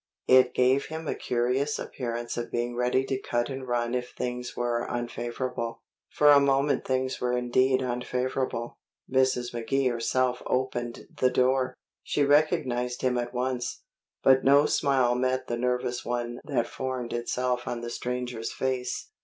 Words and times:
It 0.27 0.55
gave 0.55 0.87
him 0.87 1.07
a 1.07 1.13
curious 1.13 1.77
appearance 1.77 2.35
of 2.35 2.49
being 2.49 2.75
ready 2.75 3.03
to 3.05 3.19
cut 3.19 3.49
and 3.51 3.67
run 3.67 3.93
if 3.93 4.09
things 4.17 4.57
were 4.57 4.89
unfavorable. 4.89 5.83
For 6.09 6.31
a 6.31 6.39
moment 6.39 6.85
things 6.87 7.21
were 7.21 7.37
indeed 7.37 7.83
unfavorable. 7.83 8.79
Mrs. 9.07 9.53
McKee 9.53 9.91
herself 9.91 10.41
opened 10.47 11.01
the 11.15 11.29
door. 11.29 11.75
She 12.01 12.23
recognized 12.25 13.03
him 13.03 13.15
at 13.15 13.31
once, 13.31 13.83
but 14.23 14.43
no 14.43 14.65
smile 14.65 15.13
met 15.13 15.45
the 15.45 15.55
nervous 15.55 16.03
one 16.03 16.39
that 16.45 16.65
formed 16.65 17.13
itself 17.13 17.67
on 17.67 17.81
the 17.81 17.91
stranger's 17.91 18.51
face. 18.51 19.11